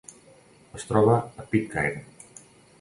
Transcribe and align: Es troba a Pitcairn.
Es 0.79 0.87
troba 0.93 1.19
a 1.45 1.47
Pitcairn. 1.53 2.05